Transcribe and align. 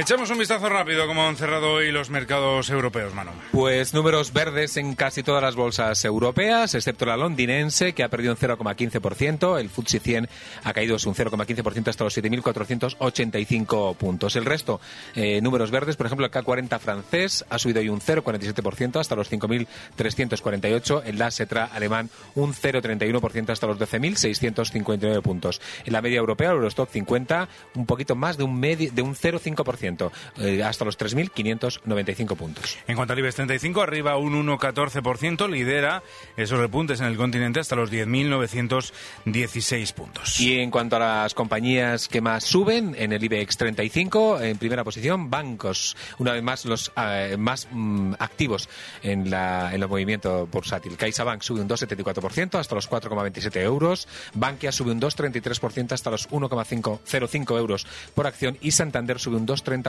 Echamos 0.00 0.30
un 0.30 0.38
vistazo 0.38 0.70
rápido 0.70 1.06
como 1.06 1.28
han 1.28 1.36
cerrado 1.36 1.72
hoy 1.72 1.92
los 1.92 2.08
mercados 2.08 2.70
europeos, 2.70 3.12
mano. 3.12 3.32
Pues 3.52 3.92
números 3.92 4.32
verdes 4.32 4.78
en 4.78 4.94
casi 4.94 5.22
todas 5.22 5.42
las 5.42 5.56
bolsas 5.56 6.02
europeas, 6.06 6.74
excepto 6.74 7.04
la 7.04 7.18
londinense, 7.18 7.92
que 7.92 8.02
ha 8.02 8.08
perdido 8.08 8.32
un 8.32 8.38
0,15%. 8.38 9.60
El 9.60 9.68
FTSE 9.68 10.00
100 10.00 10.28
ha 10.64 10.72
caído 10.72 10.94
un 10.94 11.14
0,15% 11.14 11.88
hasta 11.88 12.04
los 12.04 12.16
7.485 12.16 13.94
puntos. 13.96 14.36
El 14.36 14.46
resto, 14.46 14.80
eh, 15.14 15.42
números 15.42 15.70
verdes, 15.70 15.96
por 15.96 16.06
ejemplo, 16.06 16.24
el 16.24 16.32
K40 16.32 16.78
francés 16.78 17.44
ha 17.50 17.58
subido 17.58 17.80
hoy 17.80 17.90
un 17.90 18.00
0,47% 18.00 19.00
hasta 19.00 19.14
los 19.14 19.30
5.348. 19.30 21.02
El 21.04 21.18
DAX 21.18 21.42
alemán 21.74 22.08
un 22.36 22.54
0,31% 22.54 23.50
hasta 23.50 23.66
los 23.66 23.78
12.659 23.78 25.20
puntos. 25.20 25.60
En 25.84 25.92
la 25.92 26.00
media 26.00 26.20
europea, 26.20 26.48
el 26.48 26.56
Eurostock 26.56 26.88
50, 26.88 27.50
un 27.74 27.84
poquito 27.84 28.16
más 28.16 28.38
de 28.38 28.44
un, 28.44 28.58
medio, 28.58 28.90
de 28.92 29.02
un 29.02 29.14
0,5%. 29.14 29.89
Eh, 30.38 30.62
hasta 30.62 30.84
los 30.84 30.98
3.595 30.98 32.36
puntos. 32.36 32.78
En 32.86 32.96
cuanto 32.96 33.12
al 33.12 33.18
IBEX 33.18 33.36
35, 33.36 33.82
arriba 33.82 34.16
un 34.16 34.46
1,14%, 34.46 35.48
lidera 35.48 36.02
esos 36.36 36.58
repuntes 36.58 37.00
en 37.00 37.06
el 37.06 37.16
continente 37.16 37.60
hasta 37.60 37.76
los 37.76 37.90
10.916 37.90 39.94
puntos. 39.94 40.40
Y 40.40 40.58
en 40.58 40.70
cuanto 40.70 40.96
a 40.96 40.98
las 40.98 41.34
compañías 41.34 42.08
que 42.08 42.20
más 42.20 42.44
suben 42.44 42.94
en 42.98 43.12
el 43.12 43.22
IBEX 43.22 43.56
35, 43.56 44.40
en 44.40 44.58
primera 44.58 44.84
posición, 44.84 45.30
bancos, 45.30 45.96
una 46.18 46.32
vez 46.32 46.42
más 46.42 46.64
los 46.64 46.92
eh, 46.96 47.36
más 47.38 47.68
mm, 47.70 48.14
activos 48.18 48.68
en, 49.02 49.30
la, 49.30 49.74
en 49.74 49.82
el 49.82 49.88
movimiento 49.88 50.46
bursátil. 50.46 50.96
CaixaBank 50.96 51.42
sube 51.42 51.60
un 51.60 51.68
2,74% 51.68 52.58
hasta 52.58 52.74
los 52.74 52.90
4,27 52.90 53.56
euros, 53.60 54.08
Bankia 54.34 54.72
sube 54.72 54.92
un 54.92 55.00
2,33% 55.00 55.92
hasta 55.92 56.10
los 56.10 56.28
1,05 56.30 57.58
euros 57.58 57.86
por 58.14 58.26
acción 58.26 58.56
y 58.60 58.70
Santander 58.70 59.18
sube 59.18 59.36
un 59.36 59.46
2,30% 59.46 59.79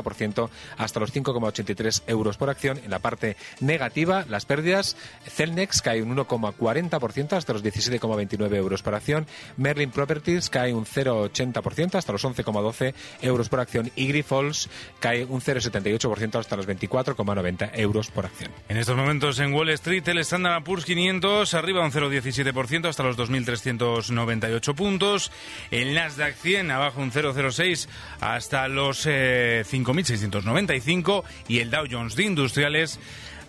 hasta 0.78 1.00
los 1.00 1.14
5,83 1.14 2.03
euros 2.08 2.38
por 2.38 2.50
acción. 2.50 2.80
En 2.84 2.92
la 2.92 3.00
parte 3.00 3.38
negativa, 3.59 4.25
las 4.30 4.45
pérdidas, 4.45 4.95
Celnex 5.25 5.81
cae 5.81 6.02
un 6.02 6.16
1,40% 6.16 7.34
hasta 7.34 7.53
los 7.53 7.64
17,29 7.64 8.56
euros 8.56 8.81
por 8.81 8.95
acción. 8.95 9.28
Merlin 9.58 9.92
Properties 9.92 10.50
cae 10.50 10.73
un 10.73 10.86
0,80% 10.86 11.95
hasta 11.95 12.12
los 12.12 12.23
11,12 12.23 12.94
euros 13.22 13.50
por 13.50 13.59
acción. 13.59 13.92
Y 13.95 14.08
Grifols 14.08 14.69
cae 15.00 15.25
un 15.25 15.42
0,78% 15.42 16.39
hasta 16.39 16.56
los 16.56 16.67
24,90 16.67 17.72
euros 17.73 18.09
por 18.09 18.25
acción. 18.25 18.52
En 18.69 18.78
estos 18.78 18.95
momentos 18.95 19.39
en 19.39 19.53
Wall 19.53 19.69
Street, 19.69 20.08
el 20.08 20.19
Standard 20.19 20.64
Poor's 20.64 20.86
500 20.86 21.53
arriba 21.53 21.84
un 21.84 21.92
0,17% 21.92 22.88
hasta 22.88 23.03
los 23.03 23.17
2.398 23.17 24.75
puntos. 24.75 25.31
El 25.69 25.94
Nasdaq 25.94 26.36
100 26.36 26.72
abajo 26.72 27.02
un 27.02 27.12
0,06 27.12 27.88
hasta 28.19 28.67
los 28.67 29.06
eh, 29.06 29.64
5.695 29.85 31.23
y 31.47 31.59
el 31.59 31.69
Dow 31.72 31.85
Jones 31.89 32.16
de 32.16 32.23
Industriales 32.23 33.00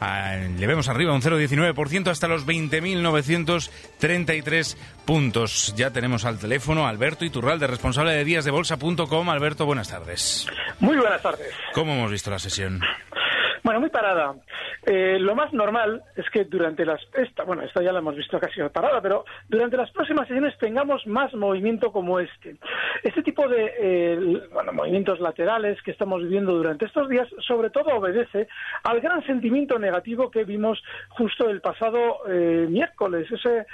ah, 0.00 0.36
le 0.58 0.66
vemos 0.66 0.88
arriba 0.88 1.12
un 1.12 1.22
0,19% 1.22 2.08
hasta 2.08 2.28
los 2.28 2.46
20.933 2.46 4.76
puntos. 5.04 5.74
Ya 5.76 5.90
tenemos 5.90 6.24
al 6.24 6.38
teléfono 6.38 6.86
Alberto 6.86 7.24
Iturralde, 7.24 7.66
responsable 7.66 8.12
de 8.12 8.24
díasdebolsa.com. 8.24 9.30
Alberto, 9.30 9.66
buenas 9.66 9.88
tardes. 9.88 10.46
Muy 10.80 10.96
buenas 10.96 11.22
tardes. 11.22 11.52
¿Cómo 11.74 11.94
hemos 11.94 12.10
visto 12.10 12.30
la 12.30 12.38
sesión? 12.38 12.80
Bueno, 13.62 13.80
muy 13.80 13.90
parada. 13.90 14.34
Eh, 14.84 15.18
lo 15.20 15.34
más 15.34 15.52
normal 15.52 16.02
es 16.16 16.28
que 16.30 16.44
durante 16.44 16.84
las 16.84 17.00
esta, 17.14 17.44
bueno, 17.44 17.62
esta 17.62 17.82
ya 17.82 17.92
la 17.92 18.00
hemos 18.00 18.16
visto 18.16 18.40
casi 18.40 18.60
parada, 18.72 19.00
pero 19.00 19.24
durante 19.48 19.76
las 19.76 19.90
próximas 19.92 20.26
sesiones 20.26 20.58
tengamos 20.58 21.06
más 21.06 21.32
movimiento 21.34 21.92
como 21.92 22.18
este. 22.18 22.56
Este 23.02 23.22
tipo 23.22 23.48
de 23.48 23.74
eh, 23.78 24.42
bueno, 24.52 24.72
movimientos 24.72 25.20
laterales 25.20 25.80
que 25.82 25.92
estamos 25.92 26.22
viviendo 26.22 26.52
durante 26.52 26.86
estos 26.86 27.08
días, 27.08 27.28
sobre 27.46 27.70
todo 27.70 27.94
obedece 27.96 28.48
al 28.82 29.00
gran 29.00 29.24
sentimiento 29.24 29.78
negativo 29.78 30.30
que 30.30 30.44
vimos 30.44 30.82
justo 31.10 31.48
el 31.48 31.60
pasado 31.60 32.20
eh, 32.28 32.66
miércoles, 32.68 33.30
ese, 33.30 33.66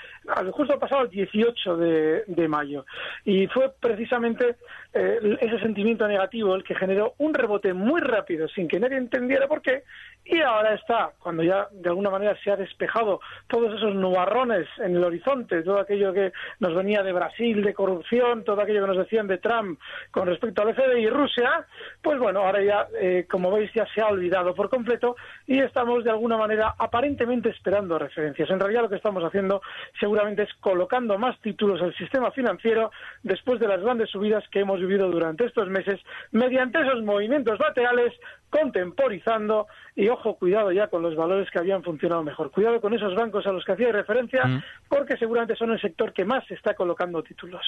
justo 0.53 0.75
el 0.75 0.81
pasado 0.81 1.07
18 1.07 1.77
de, 1.77 2.25
de 2.27 2.49
mayo. 2.49 2.85
Y 3.25 3.47
fue 3.47 3.73
precisamente 3.81 4.57
eh, 4.93 5.39
ese 5.41 5.59
sentimiento 5.61 6.07
negativo 6.07 6.55
el 6.55 6.65
que 6.65 6.75
generó 6.75 7.15
un 7.19 7.35
rebote 7.35 7.73
muy 7.73 8.01
rápido 8.01 8.49
sin 8.49 8.69
que 8.69 8.81
nadie 8.81 8.97
entendiera 8.97 9.47
por 9.47 9.63
qué 9.63 9.85
y 10.25 10.41
ahora 10.41 10.75
está, 10.75 10.98
cuando 11.19 11.43
ya 11.43 11.69
de 11.73 11.89
alguna 11.89 12.11
manera 12.11 12.37
se 12.43 12.51
ha 12.51 12.57
despejado 12.57 13.21
todos 13.47 13.75
esos 13.75 13.95
nubarrones 13.95 14.67
en 14.79 14.97
el 14.97 15.05
horizonte, 15.05 15.63
todo 15.63 15.81
aquello 15.81 16.13
que 16.13 16.33
nos 16.61 16.75
venía 16.75 17.03
de 17.03 17.13
Brasil, 17.13 17.63
de 17.63 17.75
corrupción, 17.75 18.45
todo 18.45 18.61
aquello 18.61 18.83
que 18.83 18.89
nos 18.89 18.99
decían 18.99 19.27
de 19.27 19.39
Trump 19.39 19.79
con 20.11 20.27
respecto 20.27 20.63
al 20.63 20.75
FDI 20.75 21.03
y 21.03 21.09
Rusia, 21.09 21.67
pues 22.03 22.19
bueno, 22.19 22.41
ahora 22.41 22.63
ya, 22.63 22.87
eh, 23.01 23.27
como 23.31 23.51
veis, 23.51 23.71
ya 23.75 23.87
se 23.95 24.01
ha 24.01 24.09
olvidado 24.09 24.55
por 24.55 24.69
completo 24.69 25.17
y 25.47 25.59
estamos 25.61 26.05
de 26.05 26.11
alguna 26.11 26.37
manera 26.37 26.75
aparentemente 26.79 27.51
esperando 27.51 27.99
referencias. 27.99 28.51
En 28.51 28.61
realidad 28.61 28.83
lo 28.83 28.89
que 28.89 28.97
estamos 28.97 29.23
haciendo 29.23 29.63
seguramente 29.99 30.43
es 30.43 30.55
colocando 30.61 31.19
más 31.19 31.39
títulos 31.41 31.81
al 31.83 31.95
sistema 31.95 32.31
financiero 32.31 32.91
después 33.23 33.61
de 33.61 33.69
las 33.69 33.81
grandes 33.81 34.11
subidas 34.11 34.45
que 34.51 34.61
hemos 34.61 34.81
vivido 34.81 35.11
durante 35.11 35.45
estos 35.47 35.69
meses 35.69 36.01
mediante 36.33 36.81
esos 36.81 37.03
movimientos 37.03 37.59
laterales 37.59 38.13
contemporizando 38.51 39.67
y 39.95 40.09
ojo, 40.09 40.37
cuidado 40.37 40.73
ya 40.73 40.87
con 40.87 41.03
los 41.03 41.17
valores 41.17 41.51
que 41.51 41.59
habían 41.59 41.83
funcionado 41.83 42.23
mejor. 42.23 42.51
Cuidado 42.51 42.81
con 42.81 42.95
esos 42.95 43.15
bancos 43.15 43.47
a 43.47 43.53
los 43.53 43.65
que 43.65 43.73
hacía 43.73 43.91
referencia 43.91 44.45
mm. 44.45 44.63
porque 44.89 45.17
seguramente 45.17 45.57
son 45.57 45.73
el 45.73 45.81
sector 45.81 46.13
que 46.13 46.25
más 46.25 46.49
está 46.51 46.75
colocando 46.75 47.23
títulos. 47.23 47.63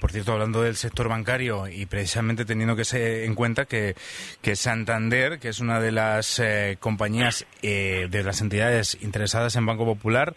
Por 0.00 0.12
cierto, 0.12 0.32
hablando 0.32 0.62
del 0.62 0.76
sector 0.76 1.08
bancario 1.08 1.66
y 1.66 1.86
precisamente 1.86 2.44
teniendo 2.44 2.76
que 2.76 2.84
ser 2.84 3.24
en 3.24 3.34
cuenta 3.34 3.64
que, 3.64 3.94
que 4.40 4.56
Santander, 4.56 5.38
que 5.38 5.48
es 5.48 5.60
una 5.60 5.80
de 5.80 5.92
las 5.92 6.38
eh, 6.38 6.76
compañías 6.80 7.46
eh, 7.62 8.06
de 8.10 8.22
las 8.22 8.40
entidades 8.40 9.02
interesadas 9.02 9.56
en 9.56 9.66
Banco 9.66 9.84
Popular, 9.84 10.34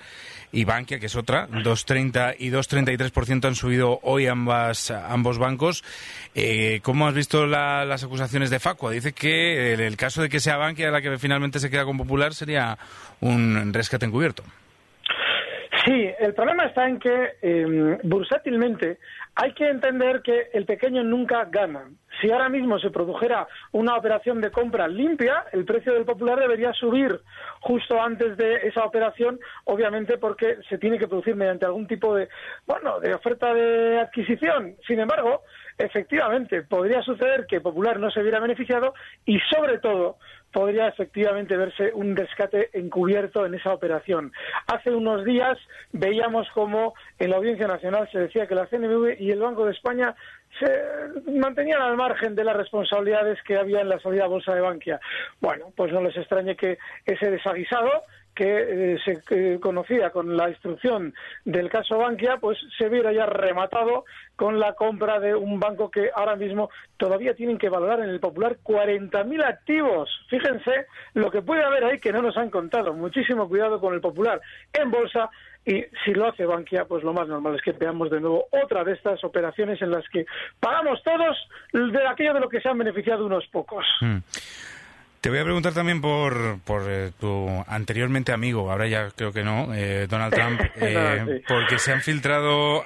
y 0.52 0.64
Bankia, 0.64 1.00
que 1.00 1.08
es 1.08 1.16
otra, 1.16 1.48
2,30 1.50 2.36
y 2.40 2.50
2,33% 2.50 3.46
han 3.46 3.56
subido 3.56 4.00
hoy 4.04 4.28
ambas, 4.28 4.92
ambos 4.92 5.38
bancos. 5.38 5.84
Eh, 6.36 6.80
¿Cómo 6.84 7.08
has 7.08 7.14
visto 7.14 7.46
las 7.46 8.04
acusaciones 8.04 8.50
de 8.50 8.60
Facua? 8.60 8.92
Dice 8.92 9.12
que 9.12 9.76
el, 9.80 9.98
caso 9.98 10.22
de 10.22 10.30
que 10.30 10.40
sea 10.40 10.58
Bankia 10.58 10.92
la 10.92 11.02
que 11.02 11.18
finalmente 11.18 11.60
se 11.60 11.70
queda 11.70 11.86
con 11.86 11.98
Popular 11.98 12.34
sería 12.34 12.78
un 13.22 13.74
rescate 13.74 14.06
encubierto. 14.06 14.44
Sí, 15.88 16.10
el 16.20 16.34
problema 16.34 16.66
está 16.66 16.86
en 16.88 17.00
que 17.00 17.38
eh, 17.42 17.98
bursátilmente 18.04 18.98
hay 19.36 19.54
que 19.54 19.70
entender 19.70 20.22
que 20.22 20.50
el 20.52 20.66
pequeño 20.66 21.02
nunca 21.02 21.46
gana. 21.46 21.86
Si 22.20 22.30
ahora 22.30 22.50
mismo 22.50 22.78
se 22.78 22.90
produjera 22.90 23.48
una 23.72 23.96
operación 23.96 24.42
de 24.42 24.52
compra 24.52 24.88
limpia, 24.90 25.46
el 25.54 25.64
precio 25.64 25.94
del 25.94 26.04
popular 26.04 26.40
debería 26.40 26.74
subir 26.74 27.22
justo 27.62 28.02
antes 28.02 28.36
de 28.36 28.56
esa 28.68 28.84
operación, 28.84 29.40
obviamente 29.64 30.18
porque 30.18 30.58
se 30.68 30.78
tiene 30.78 30.98
que 30.98 31.08
producir 31.08 31.36
mediante 31.36 31.66
algún 31.66 31.88
tipo 31.88 32.16
de, 32.16 32.28
bueno, 32.66 33.00
de 33.00 33.14
oferta 33.14 33.54
de 33.54 34.00
adquisición. 34.00 34.76
Sin 34.88 35.00
embargo, 35.00 35.44
efectivamente, 35.78 36.64
podría 36.64 37.02
suceder 37.02 37.46
que 37.46 37.62
Popular 37.62 38.00
no 38.00 38.10
se 38.12 38.24
viera 38.24 38.40
beneficiado 38.40 38.94
y, 39.26 39.40
sobre 39.52 39.80
todo, 39.80 40.18
podría 40.52 40.88
efectivamente 40.88 41.58
verse 41.58 41.92
un 41.94 42.16
rescate 42.16 42.70
encubierto 42.74 43.46
en 43.46 43.54
esa 43.56 43.74
operación. 43.74 44.32
Hace 44.68 44.92
unos 44.92 45.24
días 45.26 45.58
veíamos 45.92 46.48
como 46.54 46.94
en 47.20 47.30
la 47.30 47.38
Audiencia 47.38 47.68
Nacional 47.68 48.10
se 48.12 48.20
decía 48.20 48.48
que 48.48 48.56
la 48.56 48.68
CNMV 48.68 49.20
y 49.20 49.32
el 49.32 49.40
Banco 49.40 49.66
de 49.66 49.74
España 49.74 50.16
se 50.60 51.32
mantenían 51.32 51.82
al 51.82 51.98
margen 51.98 52.34
de 52.36 52.44
las 52.44 52.56
responsabilidades 52.56 53.38
que 53.44 53.58
había 53.58 53.82
en 53.82 53.90
la 53.90 54.00
salida 54.00 54.26
a 54.26 54.28
bolsa 54.28 54.56
de 54.56 54.62
Bankia. 54.62 55.00
Bueno, 55.40 55.72
pues 55.76 55.92
no 55.92 56.02
les 56.02 56.16
extrañe 56.18 56.56
que 56.56 56.78
ese 57.06 57.30
desaguisado 57.30 58.04
que 58.38 58.94
eh, 58.94 58.98
se 59.04 59.60
conocía 59.60 60.12
con 60.12 60.38
la 60.38 60.48
instrucción 60.50 61.12
del 61.44 61.70
caso 61.70 61.98
Bankia, 61.98 62.38
pues 62.38 62.60
se 62.78 62.88
viera 62.88 63.12
ya 63.12 63.26
rematado 63.26 64.06
con 64.36 64.60
la 64.60 64.74
compra 64.74 65.20
de 65.20 65.34
un 65.34 65.60
banco 65.60 65.90
que 65.90 66.12
ahora 66.14 66.36
mismo 66.36 66.70
todavía 66.98 67.34
tienen 67.34 67.58
que 67.58 67.70
valorar 67.70 68.02
en 68.02 68.10
el 68.10 68.20
popular 68.20 68.58
40.000 68.64 69.44
activos. 69.44 70.10
Fíjense 70.30 70.86
lo 71.16 71.32
que 71.32 71.42
puede 71.42 71.64
haber 71.64 71.84
ahí 71.86 71.98
que 71.98 72.12
no 72.12 72.22
nos 72.22 72.38
han 72.38 72.52
contado. 72.52 72.94
Muchísimo 72.94 73.50
cuidado 73.50 73.80
con 73.80 73.96
el 73.96 74.02
popular 74.02 74.40
en 74.72 74.92
bolsa 74.92 75.32
y 75.66 75.84
si 76.06 76.14
lo 76.14 76.28
hace 76.28 76.46
Bankia, 76.46 76.86
pues 76.86 77.04
lo 77.04 77.14
más 77.14 77.28
normal 77.28 77.56
es 77.56 77.62
que 77.64 77.72
veamos 77.72 78.12
de 78.12 78.22
nuevo 78.22 78.46
otra 78.52 78.84
de 78.84 78.94
estas 78.94 79.24
operaciones 79.24 79.82
en 79.82 79.90
las 79.90 80.08
que 80.10 80.28
pagamos 80.60 81.02
todos 81.02 81.36
de 81.74 82.08
aquello 82.08 82.36
de 82.36 82.40
lo 82.42 82.50
que 82.50 82.62
se 82.62 82.70
han 82.70 82.78
beneficiado 82.78 83.26
unos 83.26 83.48
pocos. 83.48 83.84
Mm. 84.02 84.18
Te 85.28 85.32
voy 85.32 85.40
a 85.40 85.44
preguntar 85.44 85.74
también 85.74 86.00
por, 86.00 86.62
por 86.62 86.84
eh, 86.88 87.12
tu 87.20 87.50
anteriormente 87.68 88.32
amigo, 88.32 88.72
ahora 88.72 88.88
ya 88.88 89.10
creo 89.10 89.34
que 89.34 89.44
no, 89.44 89.74
eh, 89.74 90.08
Donald 90.10 90.34
Trump, 90.34 90.62
eh, 90.78 91.44
porque 91.46 91.80
se 91.80 91.92
han 91.92 92.00
filtrado 92.00 92.86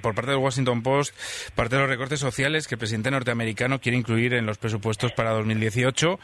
por 0.00 0.14
parte 0.14 0.30
del 0.30 0.40
Washington 0.40 0.82
Post 0.82 1.14
parte 1.54 1.76
de 1.76 1.82
los 1.82 1.90
recortes 1.90 2.18
sociales 2.18 2.66
que 2.66 2.76
el 2.76 2.78
presidente 2.78 3.10
norteamericano 3.10 3.78
quiere 3.78 3.98
incluir 3.98 4.32
en 4.32 4.46
los 4.46 4.56
presupuestos 4.56 5.12
para 5.12 5.32
2018 5.32 6.18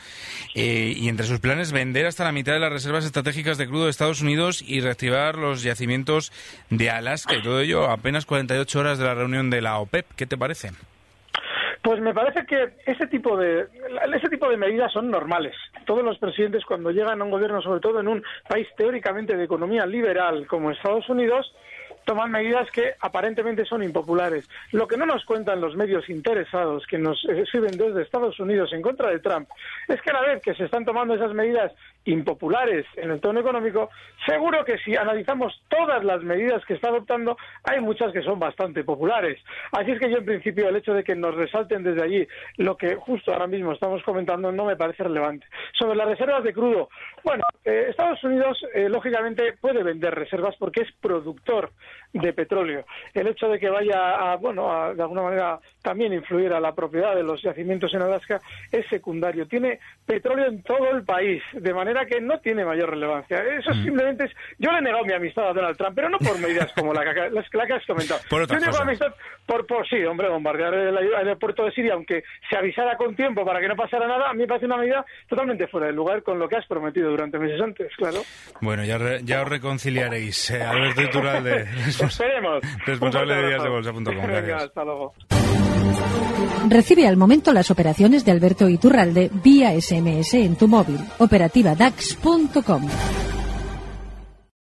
y 0.55 1.07
entre 1.11 1.27
sus 1.27 1.39
planes 1.39 1.71
vender 1.71 2.07
hasta 2.07 2.25
la 2.25 2.33
mitad 2.33 2.55
de 2.55 2.61
las 2.61 2.73
reservas 2.73 3.05
estratégicas 3.05 3.59
de 3.59 3.67
crudo 3.67 3.85
de 3.85 3.91
Estados 3.91 4.23
Unidos 4.23 4.65
y 4.67 4.81
reactivar 4.81 5.37
los 5.37 5.63
yacimientos 5.63 6.33
de 6.71 6.89
Alaska 6.89 7.37
y 7.37 7.43
todo 7.43 7.61
ello 7.61 7.91
a 7.91 7.93
apenas 7.93 8.25
48 8.25 8.79
horas 8.79 8.97
de 8.97 9.05
la 9.05 9.15
reunión 9.15 9.51
de 9.51 9.61
la 9.61 9.77
OPEP. 9.81 10.07
¿Qué 10.17 10.25
te 10.25 10.39
parece? 10.39 10.71
Pues 11.83 12.01
me 12.01 12.15
parece 12.15 12.47
que 12.47 12.75
ese 12.87 13.09
tipo 13.09 13.37
de 13.37 13.67
ese 14.15 14.29
tipo 14.29 14.49
de 14.49 14.57
medidas 14.57 14.93
son 14.93 15.11
normales. 15.11 15.55
Todos 15.85 16.05
los 16.05 16.17
presidentes 16.19 16.65
cuando 16.65 16.93
llegan 16.93 17.21
a 17.21 17.25
un 17.25 17.31
gobierno, 17.31 17.61
sobre 17.61 17.81
todo 17.81 17.99
en 17.99 18.07
un 18.07 18.23
país 18.49 18.69
teóricamente 18.77 19.37
de 19.37 19.45
economía 19.45 19.85
liberal 19.85 20.47
como 20.47 20.71
Estados 20.71 21.09
Unidos, 21.09 21.53
toman 22.05 22.31
medidas 22.31 22.71
que 22.71 22.95
aparentemente 23.01 23.65
son 23.65 23.83
impopulares. 23.83 24.49
Lo 24.73 24.87
que 24.87 24.97
no 24.97 25.07
nos 25.07 25.25
cuentan 25.25 25.61
los 25.61 25.77
medios 25.77 26.09
interesados 26.09 26.87
que 26.87 26.99
nos 26.99 27.21
sirven 27.51 27.77
desde 27.77 28.03
Estados 28.03 28.39
Unidos 28.41 28.73
en 28.73 28.83
contra 28.83 29.11
de 29.11 29.19
Trump 29.19 29.49
es 29.89 30.01
que 30.03 30.11
a 30.11 30.15
la 30.15 30.21
vez 30.23 30.43
que 30.43 30.55
se 30.55 30.65
están 30.65 30.85
tomando 30.85 31.15
esas 31.15 31.33
medidas 31.33 31.73
impopulares 32.05 32.87
en 32.97 33.11
el 33.11 33.21
tono 33.21 33.41
económico, 33.41 33.91
seguro 34.27 34.65
que 34.65 34.79
si 34.79 34.97
analizamos 34.97 35.63
todas 35.69 36.05
las 36.05 36.23
medidas 36.23 36.65
que 36.65 36.75
está 36.75 36.89
adoptando, 36.89 37.37
hay 37.65 37.81
muchas 37.81 38.13
que 38.13 38.23
son 38.23 38.39
bastante 38.39 38.85
populares. 38.85 39.39
Así 39.73 39.93
es 39.93 40.01
que 40.01 40.11
yo, 40.11 40.19
en 40.19 40.25
principio, 40.25 40.69
el 40.69 40.77
hecho 40.77 40.95
de 40.95 41.05
que 41.05 41.15
nos 41.15 41.35
resalten 41.35 41.83
desde 41.83 42.03
allí 42.03 42.29
lo 42.57 42.77
que 42.77 42.97
justo 42.97 43.33
ahora 43.33 43.47
mismo 43.47 43.73
estamos 43.73 44.03
comentando 44.03 44.51
no 44.51 44.65
me 44.65 44.77
parece 44.77 45.05
relevante. 45.05 45.47
Sobre 45.79 45.97
las 45.97 46.09
reservas 46.09 46.43
de 46.45 46.53
crudo, 46.53 46.89
bueno, 47.25 47.45
eh, 47.65 47.87
Estados 47.91 48.23
Unidos, 48.25 48.59
eh, 48.75 48.89
lógicamente, 48.89 49.55
puede 49.61 49.83
vender 49.83 50.15
reservas 50.15 50.57
porque 50.59 50.83
es 50.83 50.93
productor 51.01 51.71
de 52.13 52.33
petróleo. 52.33 52.85
El 53.15 53.27
hecho 53.29 53.49
de 53.49 53.59
que 53.59 53.71
vaya 53.71 54.33
a, 54.33 54.37
bueno, 54.37 54.71
a, 54.71 54.95
de 54.95 55.03
alguna 55.03 55.23
manera 55.23 55.59
también 55.83 56.13
influir 56.13 56.53
a 56.53 56.61
la 56.61 56.75
propiedad 56.75 57.15
de 57.15 57.23
los 57.23 57.43
yacimientos 57.43 57.93
en 57.95 58.03
Alaska 58.03 58.41
es 58.71 58.87
secundario. 58.89 59.47
Tiene 59.47 59.81
petróleo 60.07 60.47
en 60.47 60.63
todo 60.63 60.91
el 60.91 61.05
país, 61.05 61.43
de 61.53 61.75
manera 61.75 62.05
que 62.07 62.21
no 62.21 62.39
tiene 62.41 62.65
mayor 62.65 62.91
relevancia. 62.91 63.43
Eso 63.43 63.71
mm. 63.71 63.83
simplemente 63.83 64.25
es... 64.25 64.33
Yo 64.59 64.71
le 64.73 64.79
he 64.79 64.83
negado 64.83 65.05
mi 65.05 65.13
amistad 65.13 65.49
a 65.49 65.53
Donald 65.53 65.77
Trump, 65.77 65.95
pero 65.95 66.09
no 66.09 66.19
por 66.19 66.39
medidas 66.39 66.73
como 66.73 66.93
la 66.93 67.03
que, 67.03 67.31
las, 67.31 67.49
que 67.49 67.73
has 67.73 67.87
comentado. 67.87 68.21
Por 68.29 68.47
Yo 68.47 68.83
amistad 68.83 69.13
por, 69.47 69.67
por, 69.67 69.89
sí, 69.89 70.03
hombre, 70.05 70.29
bombardear 70.29 70.73
el, 70.75 70.97
aeropuerto 70.97 71.65
de 71.65 71.73
Siria, 71.73 71.95
aunque 71.95 72.23
se 72.49 72.57
avisara 72.57 72.97
con 72.97 73.17
tiempo 73.17 73.45
para 73.45 73.61
que 73.61 73.69
no 73.69 73.77
pasara 73.77 74.07
nada, 74.07 74.31
a 74.31 74.33
mí 74.33 74.41
me 74.41 74.47
parece 74.47 74.67
una 74.67 74.77
medida 74.77 75.05
totalmente 75.29 75.67
fuera 75.67 75.87
del 75.89 75.97
lugar 75.97 76.23
con 76.23 76.39
lo 76.39 76.49
que 76.49 76.57
has 76.57 76.67
prometido 76.67 77.11
durante 77.11 77.39
meses 77.39 77.61
antes, 77.61 77.93
claro. 77.97 78.23
Bueno, 78.61 78.85
ya, 78.85 78.99
ya 79.23 79.43
os 79.43 79.49
reconciliaréis. 79.49 80.51
Eh, 80.51 80.63
Alberto 80.63 81.03
Iturralde, 81.03 81.67
Esperemos. 81.87 82.61
responsable 82.87 83.35
de 83.35 83.47
días 83.49 83.63
de 83.63 83.69
bolsa.com. 83.69 84.55
hasta 84.57 84.85
luego. 84.85 85.15
Recibe 86.69 87.07
al 87.07 87.17
momento 87.17 87.53
las 87.53 87.71
operaciones 87.71 88.25
de 88.25 88.33
Alberto 88.33 88.69
Iturralde 88.69 89.31
vía 89.43 89.79
SMS 89.81 90.35
en 90.35 90.57
tu 90.57 90.69
móvil. 90.69 90.99
Operativa 91.19 91.75
DAX.com. 91.75 92.89